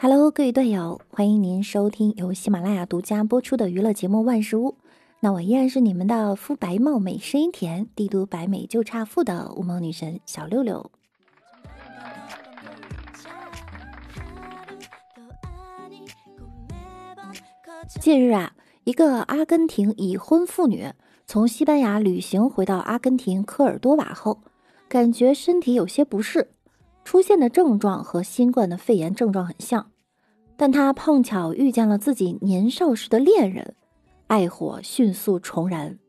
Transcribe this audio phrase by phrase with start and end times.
[0.00, 4.70] Hello，各位队友，欢迎您收听由喜马拉雅独家播出的娱乐节目《万事屋》。
[5.20, 10.90] 那我依然是你们的肤白貌美、声音甜、帝都白美就差富的无毛女神小六六。
[18.00, 18.54] 近日啊，
[18.84, 20.92] 一个阿根廷已婚妇女
[21.30, 24.40] 从西班牙旅行回到阿根廷科尔多瓦后，
[24.88, 26.50] 感觉身体有些不适，
[27.04, 29.92] 出现的症状和新冠的肺炎症状很像。
[30.56, 33.76] 但她碰巧遇见了自己年少时的恋人，
[34.26, 36.00] 爱火迅速重燃。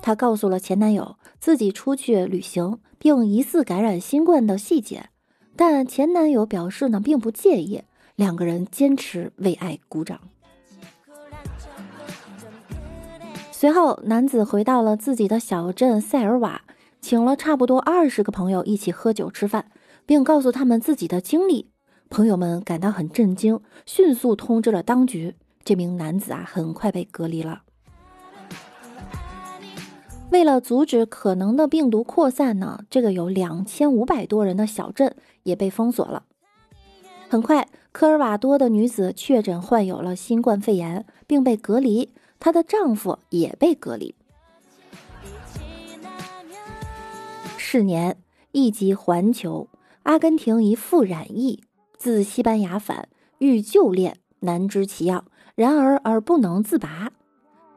[0.00, 5.08] 她告诉了前男友自己出去旅行并疑似感染新冠的细节，
[5.56, 7.82] 但前男友表示呢并不介意，
[8.14, 10.20] 两个人坚持为爱鼓掌。
[13.58, 16.60] 随后，男子回到了自己的小镇塞尔瓦，
[17.00, 19.70] 请了差不多二十个朋友一起喝酒吃饭，
[20.04, 21.70] 并告诉他们自己的经历。
[22.10, 25.36] 朋友们感到很震惊，迅速通知了当局。
[25.64, 27.62] 这名男子啊，很快被隔离了。
[30.30, 36.24] 为了阻止可能的病毒扩散呢，这个有两千五百多人的小镇也被封锁了。
[37.30, 42.12] 很快，科尔瓦多的女子确诊患有了新冠肺炎，并被隔离。
[42.38, 44.14] 她的丈夫也被隔离。
[47.56, 48.16] 是年，
[48.52, 49.68] 一及环球，
[50.04, 51.64] 阿根廷一妇染疫，
[51.96, 57.12] 自西班牙返，遇旧恋，难知其要，然而而不能自拔。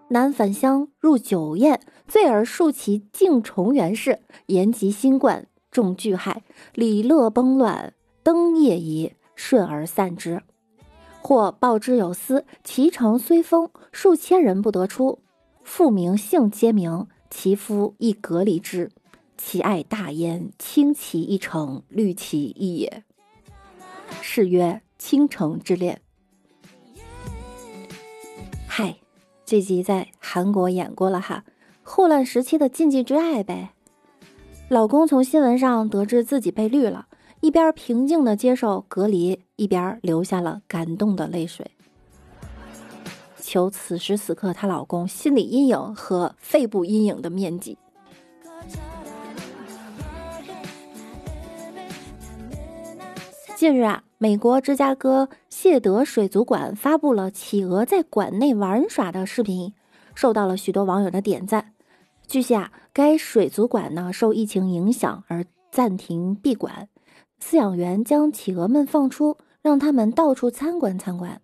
[0.09, 6.37] 男返乡入酒宴，醉而述其竟重元事，言及新冠，众惧骇，
[6.73, 10.41] 礼乐崩乱，灯夜移，瞬而散之。
[11.21, 15.19] 或报之有司，其城虽封，数千人不得出。
[15.63, 18.91] 父名姓皆明，其夫亦隔离之。
[19.37, 23.03] 其爱大焉，轻其一城，虑其一也。
[24.21, 26.01] 是曰倾城之恋。
[28.67, 28.97] 嗨，
[29.45, 31.43] 这集在韩国演过了哈，
[31.83, 33.73] 霍乱时期的禁忌之爱呗。
[34.67, 37.07] 老公从新闻上得知自己被绿了。
[37.41, 41.71] 一边平静的接受隔离，一边流下了感动的泪水。
[43.39, 47.77] 求此时此刻她老公心理阴影和肺部阴影的面积。
[53.55, 59.73] 近日啊，美国芝加哥谢德水族馆发布了企鹅在馆内玩耍的视频，
[60.13, 61.73] 受到了许多网友的点赞。
[62.27, 66.87] 据悉啊，该水族馆呢受疫情影响而暂停闭馆。
[67.41, 71.41] 饲养员将企鹅们放出，让他们到处参观参观。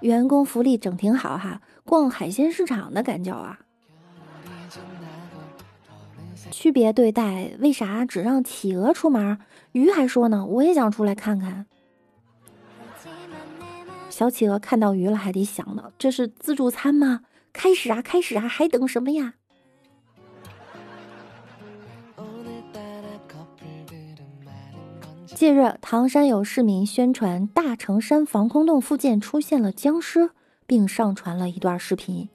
[0.00, 3.60] 员工福利整挺好哈，逛海鲜市场的感觉啊！
[6.50, 9.38] 区别对待，为啥只让企鹅出门？
[9.72, 11.66] 鱼还说呢，我也想出来看看。
[14.08, 17.20] 小企鹅看到鱼了，还得想呢，这是自助餐吗？
[17.52, 19.34] 开始啊，开始啊，还等什么呀？
[25.40, 30.28] 近日，唐山有市民宣传大城山防空洞附近出现了僵尸，
[30.66, 32.28] 并上传了一段视频。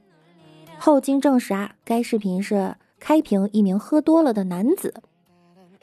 [0.79, 5.03] 后经证实啊，该视频是开屏一名喝多了的男子。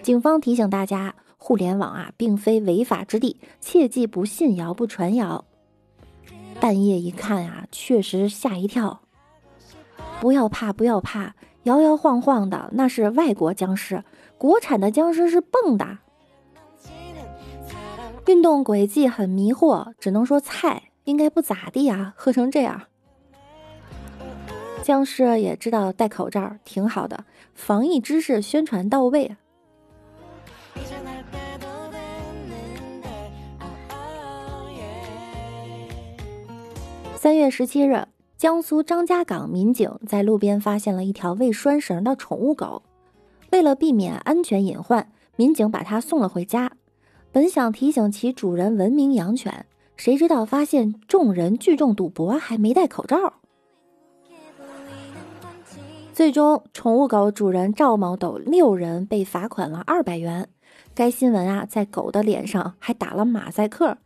[0.02, 5.44] 警方提醒大家，互联网啊并非违法之地，切记不信谣不传谣。
[6.58, 9.00] 半夜一看啊，确实吓一跳。
[10.20, 14.02] 不要怕，不要怕，摇摇晃晃的那是外国僵尸，
[14.36, 15.98] 国产的僵尸是蹦的。
[18.26, 22.82] 运动轨迹很迷惑，只能说菜应该不咋地啊，喝成这样。
[24.82, 29.36] 僵尸也知道戴口罩挺好的，防疫知识宣传到位。
[37.16, 38.06] 三月十七日，
[38.36, 42.82] 江苏张家港民警在路边发现了一条未拴绳的宠物狗，
[43.50, 46.72] 为了避免安全隐患，民警把它送了回家。
[47.32, 49.64] 本想提醒其主人文明养犬，
[49.96, 53.32] 谁知道发现众人聚众赌博，还没戴口罩。
[56.12, 60.46] 最终，宠物狗主人赵某等六人被罚款了二百元。
[60.94, 63.96] 该新闻啊，在狗的脸上还打了马赛克。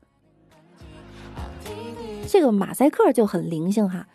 [2.28, 4.06] 这个马赛克就很灵性哈，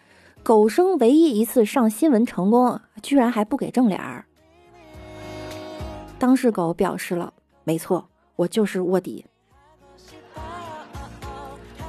[0.42, 4.24] 狗生唯一一次上新闻成功，居然还不给正脸儿。
[6.18, 7.34] 当事狗表示了，
[7.66, 8.08] 没错。
[8.42, 9.26] 我就是卧底，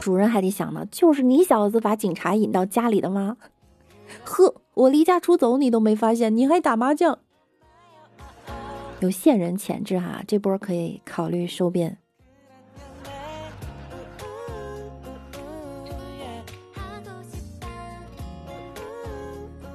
[0.01, 3.39] 主人还得想呢，就是你小子把警察引到家里的吗？
[4.23, 7.19] 呵，我离家出走你都没发现，你还打麻将。
[9.01, 11.97] 有线人潜质哈，这波可以考虑收编。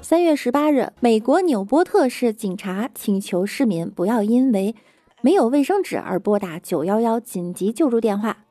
[0.04, 4.76] 三月十八日，美国纽波特市警察请求市民不要因为
[5.22, 8.46] 没有卫生纸而拨打九幺幺紧急救助电话。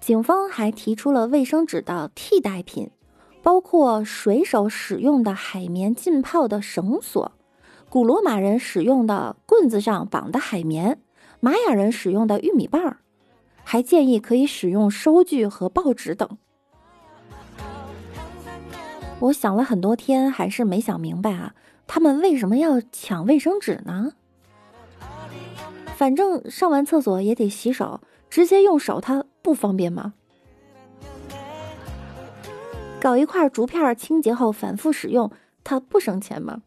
[0.00, 2.90] 警方还提出了卫生纸的替代品，
[3.42, 7.32] 包括水手使用的海绵浸泡的绳索。
[7.88, 11.00] 古罗马人使用的棍子上绑的海绵，
[11.40, 12.98] 玛雅人使用的玉米棒儿，
[13.62, 16.28] 还建议可以使用收据和报纸等。
[19.20, 21.54] 我想了很多天，还是没想明白啊，
[21.86, 24.12] 他们为什么要抢卫生纸呢？
[25.94, 30.14] 反正上完厕所也得洗手，直接用手它不方便吗？
[33.00, 35.30] 搞一块竹片清洁后反复使用，
[35.62, 36.62] 它不省钱吗？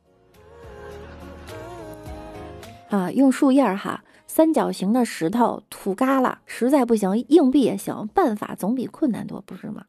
[2.90, 8.08] 啊，用树叶哈，三角形的石头、土疙瘩，实在不行，硬币也行。
[8.14, 9.86] 办法总比困难多，不是吗？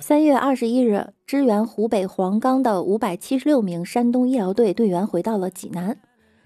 [0.00, 5.98] 三月二十一日，支援湖北黄冈的五百七十六名山东医疗队队员回到了济南。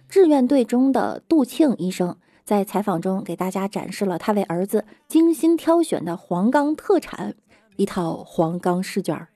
[0.08, 2.16] 志愿队中的杜庆医生。
[2.44, 7.34] 在采访中，给大家展示了他为儿子精心挑选的黄冈特产——
[7.76, 9.28] 一套黄冈试卷。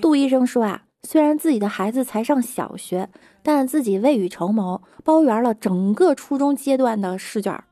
[0.00, 3.08] 杜医生说：“啊，虽然自己的孩子才上小学，
[3.46, 7.62] 但自己未雨绸缪，包圆了整个初中阶段的试卷。”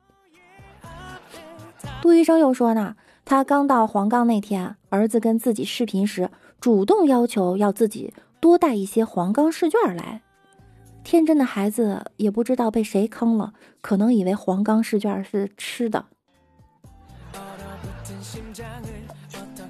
[2.00, 2.94] 杜医生又说：“呢，
[3.24, 6.30] 他刚到黄冈那天，儿子跟自己视频时，
[6.60, 10.22] 主动要求要自己多带一些黄冈试卷来。”
[11.02, 16.06] 天真的孩子也不知道被谁坑了，可能以为黄冈试卷是吃的。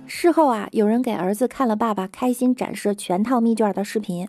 [0.06, 4.28] 事后啊，有人给儿子看了爸爸开心展示全套密卷的视频，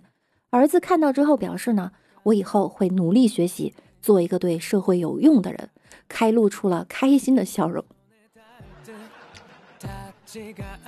[0.56, 1.92] 儿子看到之后表示呢
[2.24, 5.70] ：“我以后会努力学习，做一个对社会有用的人。”
[6.08, 7.84] 开露出了开心的笑容。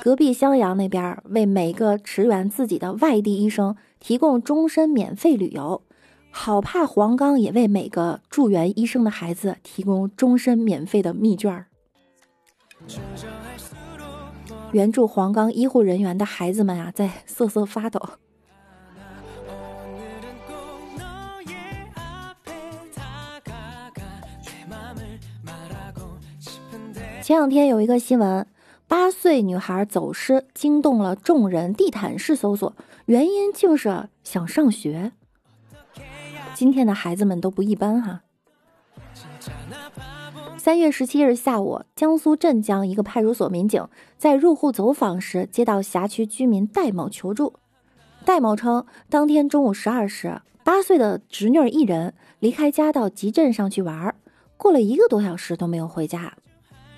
[0.02, 5.82] 隔壁襄阳那边为每个驰援自己的外地医生提供终身免费旅游。
[6.30, 11.66] 好怕黄冈也为每个助援医生的孩子提供终身免费的密卷儿。
[14.72, 18.00] 援助黄冈医护人员的孩子们啊，在瑟瑟发抖。
[27.28, 28.48] 前两天有一个新闻，
[28.88, 32.74] 八岁女孩走失，惊动了众人，地毯式搜索，
[33.06, 35.12] 原因竟是想上学。
[36.54, 38.22] 今天的孩子们都不一般哈。
[40.58, 43.86] 三月十七日下午，江苏镇江一个派出所民警
[44.18, 47.56] 在入户走访时，接到辖区居民戴某求助。
[48.24, 54.16] 戴某称，当天中午十二时，八岁的侄女一人离开家到集镇上去玩，
[54.56, 56.38] 过了一个多小时都没有回家。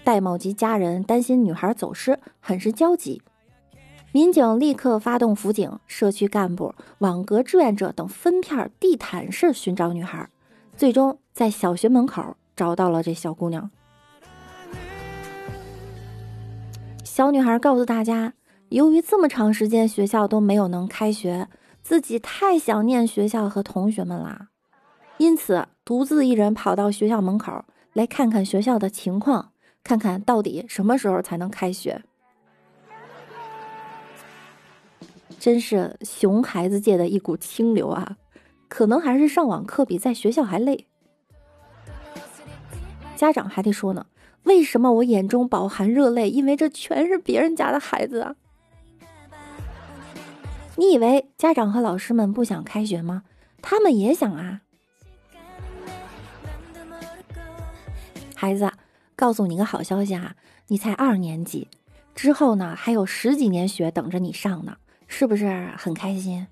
[0.09, 3.21] 戴某及家人担心女孩走失，很是焦急。
[4.11, 10.27] 民警立刻发动辅警、社区干部、网格志愿者等分片地毯式寻找女孩，
[10.75, 13.69] 最终在小学门口找到了这小姑娘。
[17.03, 18.33] 小女孩告诉大家，
[18.69, 21.47] 由于这么长时间学校都没有能开学，
[21.83, 24.47] 自己太想念学校和同学们啦，
[25.19, 27.63] 因此独自一人跑到学校门口
[27.93, 29.51] 来看看学校的情况，
[29.89, 32.03] 看看到底什么时候才能开学。
[35.39, 38.17] 真是熊孩子界的一股清流啊！
[38.67, 40.85] 可能还是上网课比在学校还累。
[43.15, 44.05] 家长还得说呢，
[44.43, 46.29] 为什么我眼中饱含热泪？
[46.29, 48.35] 因为这全是别人家的孩子啊！
[50.75, 53.23] 你以为家长和老师们不想开学吗？
[53.59, 54.61] 他们也想啊！
[58.35, 58.71] 孩子，
[59.19, 61.67] 告诉你个好消息啊，你才二年级，
[62.15, 64.77] 之后呢还有十几年学等着你上呢。
[65.07, 66.47] 是不是很开心？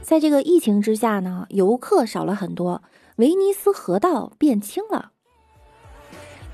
[0.00, 2.84] 在这个疫情之下呢，游客少了很多，
[3.16, 5.10] 威尼斯河道变清了。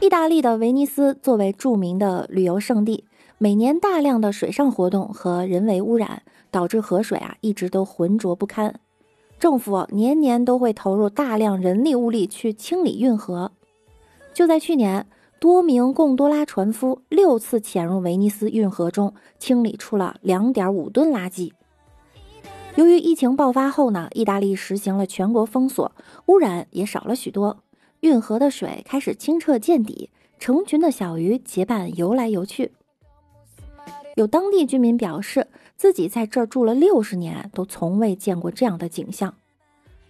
[0.01, 3.05] 意大利的威尼斯作为著名的旅游胜地，
[3.37, 6.23] 每年大量的水上活动和人为污染，
[6.57, 8.81] 导致河水啊一直都浑浊不堪。
[9.39, 13.53] 政府年年都会投入大量人力物力去清理运河。
[14.33, 15.07] 就在去年，
[15.39, 21.53] 多名贡多拉船夫六次潜入威尼斯运河中，清理出了两点五吨垃圾。
[22.77, 25.93] 由于疫情爆发后呢，意大利实行了全国封锁，
[26.29, 27.59] 污染也少了许多，
[28.01, 30.09] 运河的水开始清澈见底，
[30.39, 32.73] 成群的小鱼结伴游来游去。
[34.15, 35.47] 有当地居民表示，
[35.77, 39.35] 自己在这儿住了六十年，都从未见过这样的景象。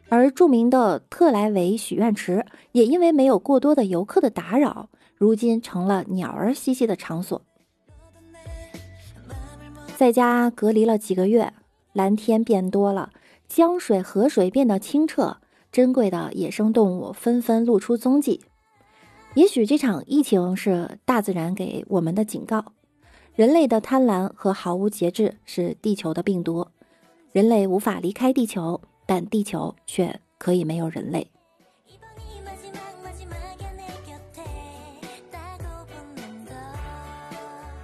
[0.09, 7.43] 而著名的特莱维许愿池也因为没有过多的游客的打扰，如今成了鸟儿嬉戏的场所。
[9.97, 11.53] 在家隔离了几个月，
[11.93, 13.11] 蓝天变多了，
[13.49, 15.39] 江水、河水变得清澈，
[15.73, 18.43] 珍贵的野生动物纷纷露出踪迹。
[19.35, 22.73] 也许这场疫情是大自然给我们的警告：
[23.37, 26.67] 人类的贪婪和毫无节制是地球的病毒，
[27.33, 28.81] 人类无法离开地球。
[29.09, 31.31] 但地球却可以没有人类。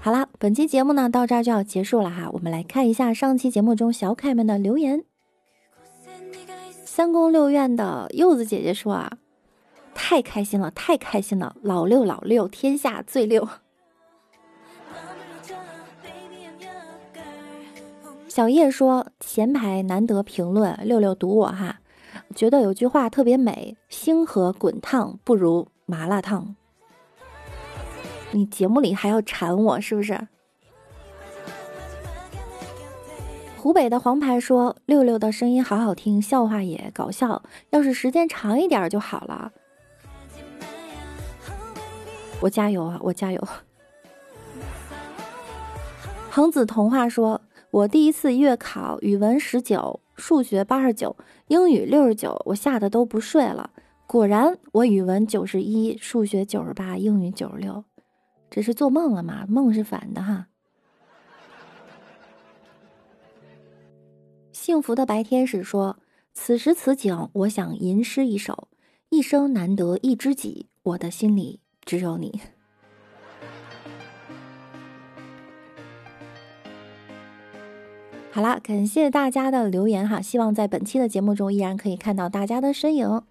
[0.00, 2.28] 好了，本期节目呢到这儿就要结束了哈。
[2.32, 5.04] 我们来看一下上期节目中小可爱们的留言。
[6.84, 9.18] 三宫六院的柚子姐姐说啊，
[9.94, 13.48] 太开心了，太开心了，老六老六，天下最六。
[18.34, 21.80] 小叶说：“前排难得评论，六六读我哈，
[22.34, 26.56] 觉得有句话特别美，星河滚烫不如麻辣烫。
[28.30, 30.28] 你节目里还要馋我是不是？”
[33.60, 39.52] 湖北的黄牌说：“六六的声音好好听，笑话也搞笑，要是时间长一点就好了。”
[42.40, 43.48] 我加油啊，我加油！
[46.32, 47.38] 恒子童话说。
[47.72, 53.70] 我第一次月考，语文十九，数学八十九，英语六十九，我吓得都不睡了。
[54.06, 57.82] 果然，我语文九十一，数学九十八，英语九十六。
[58.50, 59.46] 这是做梦了吗？
[59.48, 60.48] 梦是反的哈。
[64.52, 65.98] 幸福的白天使说
[66.34, 68.68] ：“此时此景，我想吟诗一首。
[69.08, 72.38] 一生难得一知己，我的心里只有你。”
[78.34, 83.22] 好啦，感谢大家的留言哈，希望在本期的节目中依然可以看到大家的身影。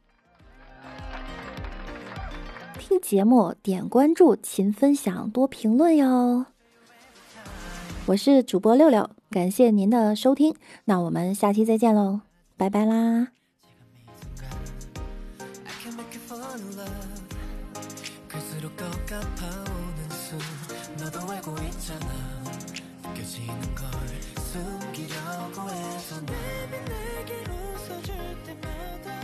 [2.77, 6.45] 听节目点关注，勤分享，多评论哟。
[8.05, 10.55] 我是主播六六，感谢您的收听，
[10.85, 12.21] 那我们下期再见喽，
[12.55, 13.29] 拜拜啦。
[25.31, 28.13] 서고해서 맘이 내게로 써줄
[28.45, 29.20] 때마다